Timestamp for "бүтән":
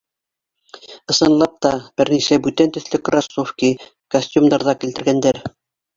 2.47-2.73